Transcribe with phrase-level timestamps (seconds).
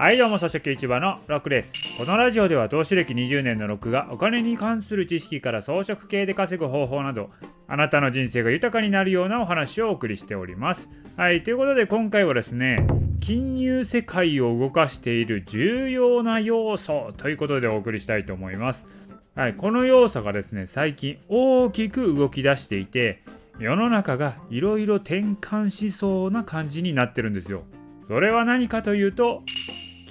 [0.00, 1.74] はいどうも、草食市場のロックです。
[1.98, 7.28] このラジオでは投資歴20年のロックがお金に関する知識から装飾系で稼ぐ方法など、
[7.68, 10.88] あなたの人生が豊かになるようなお話をお送りしております。
[11.18, 12.86] はい、ということで今回はですね、
[13.20, 18.86] 金融世界を動かしている重要な要素ということでお送りしたいと思います。
[19.34, 23.22] はい、この要素がですね、最近大きく動き出していて、
[23.58, 27.64] 世の中がいろいろ転換しそうな感じになってるんですよ。
[28.10, 29.44] それは何かというと、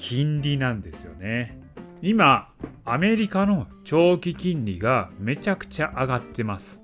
[0.09, 1.55] 金利なんですよね。
[2.01, 2.49] 今、
[2.83, 6.81] アメリカの長期金利がめちゃくちゃ上がってます。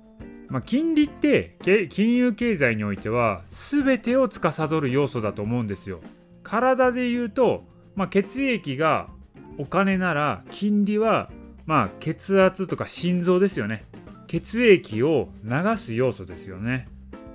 [0.48, 1.56] まあ、金利って
[1.90, 6.02] 金融経済においては全てを司る要素だと思うんですよ。
[6.44, 7.64] 体で言うと、
[7.96, 9.08] まあ、血液が
[9.58, 11.28] お金なら金利は
[11.64, 13.86] まあ血圧とか心臓ですよね。
[14.28, 16.86] 血液を流す要素ですよね。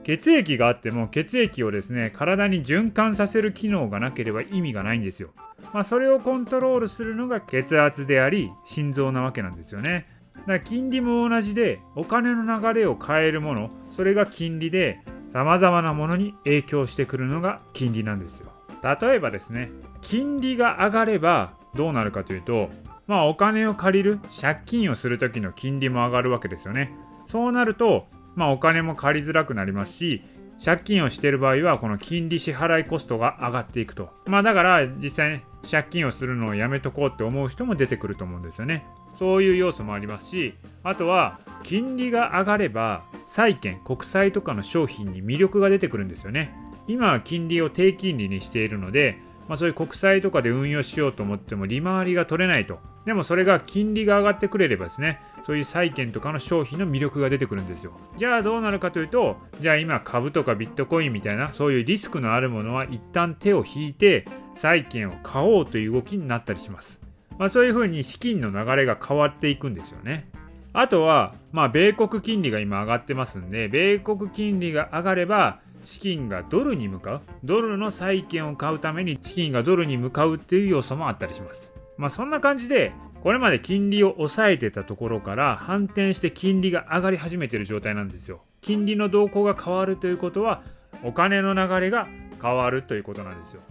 [0.06, 5.32] 血液があっても血液をですね体に循環させる機能がなければ意味がないんですよ。
[5.74, 10.08] まあ、それをコントロールするのが血圧であり心臓なわけなんですよね。
[10.34, 18.52] だから金利も同じでお金の流れを変えるものそれが金利で様々なものに影響してくるのが金利なんですよ。
[18.84, 22.70] 例えばですね金利が上がればどうなるかというと
[23.08, 26.94] まあお金を借りる借金をする時の金利も上がるわけですよね。
[27.28, 30.24] そうなるとまあお金も借りづらくなりますし
[30.64, 38.86] 借金をしている場合はこの金利支払いコストが上がっていくとまあだから実際ね借金をするのをやめとこうって思う人も出てくると思うんですよね
[39.18, 46.56] そういう要素もありますしあとは金利が上がれば債券国債とかの商品に魅力が出てくるんですよね
[46.88, 49.20] 今は金利を低金利にしているので
[49.52, 52.80] まあ、そういう国債とかで運用しようと思っても利回りが取れないと。
[53.06, 57.92] でもそれが金利が上がってくれればですね、そういう債券とかの商品の魅力が出てくるんですよ。
[58.18, 67.00] じゃあどうなるかというと、じゃあ今株とかビットコインみたいなそういうリスクのあるものは一旦手を引いて債券を買おうという動きになったりします。
[67.38, 70.28] まあ、そういうふうに資金の流れが変わっていくんですよね。
[70.74, 90.62] あとは、まあ、米国金利が今上がってますんで、米国金利が上がれば、資金がドルに向かうドルの債券を買うために資金がドルに向かうっていう要素もあったりしますまあそんな感じでこれまで金利を抑えてたところから反転して金利が上がり始めてる状態なんですよ金利の動向が変わるということは
[91.04, 92.08] お金の流れが
[92.42, 93.62] 変わるということなんですよ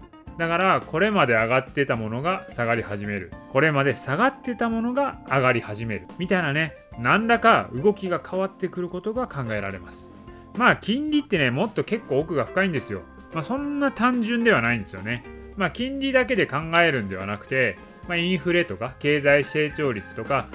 [0.40, 10.10] だからこれまで上がってたものが下がり始めるこれまで下がってたものが上がり始めるみたいなね何らか動きが変わってくることが考えられます
[10.56, 13.02] まあ金利ってねもっと結構奥が深いんですよ。
[13.34, 15.24] まあ、そんな単純ではないんですよね。
[15.56, 17.78] まあ金利だけで考えるんではなくて、
[18.08, 20.48] まあ、インフレとか経済成長率とか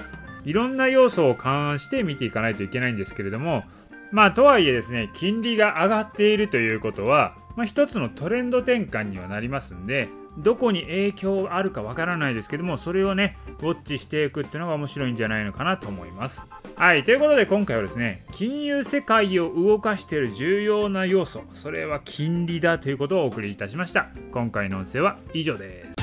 [0.44, 3.64] いろんな要素を勘案して見ていかないといけないんですけれども
[4.10, 10.08] まあとはいえですね金利が上がっているということは、まあ、一つのトレンド転換にはなりますんで
[10.38, 16.42] どこに影響があるかわからないですけどもそれをねウォッチしていくっていうのが面白いんじゃないのかなと思います。
[16.74, 24.08] はいということで今回はですね金融世界を動かしている重要な要素それは金利だということをお送りいたしました。
[24.30, 25.95] 今回の音声は以上です。